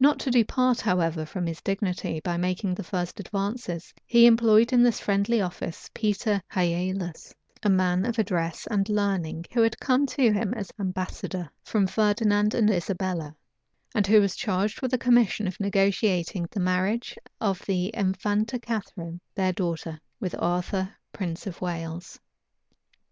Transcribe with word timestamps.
Not 0.00 0.18
to 0.18 0.32
depart, 0.32 0.80
however, 0.80 1.24
from 1.24 1.46
his 1.46 1.60
dignity, 1.60 2.18
by 2.18 2.36
making 2.36 2.74
the 2.74 2.82
first 2.82 3.20
advances, 3.20 3.94
he 4.04 4.26
employed 4.26 4.72
in 4.72 4.82
this 4.82 4.98
friendly 4.98 5.40
office 5.40 5.88
Peter 5.94 6.42
Hialas, 6.50 7.32
a 7.62 7.70
man 7.70 8.04
of 8.04 8.18
address 8.18 8.66
and 8.66 8.88
learning, 8.88 9.44
who 9.52 9.62
had 9.62 9.78
come 9.78 10.06
to 10.06 10.32
him 10.32 10.52
as 10.54 10.72
ambassador 10.80 11.48
from 11.62 11.86
Ferdinand 11.86 12.52
and 12.52 12.68
Isabella, 12.68 13.36
and 13.94 14.08
who 14.08 14.20
was 14.20 14.34
charged 14.34 14.82
with 14.82 14.92
a 14.92 14.98
commission 14.98 15.46
of 15.46 15.60
negotiating 15.60 16.48
the 16.50 16.58
marriage 16.58 17.16
of 17.40 17.64
the 17.66 17.92
Infanta 17.94 18.58
Catharine, 18.58 19.20
their 19.36 19.52
daughter, 19.52 20.00
with 20.18 20.34
Arthur, 20.40 20.96
prince 21.12 21.46
of 21.46 21.60
Wales. 21.60 22.18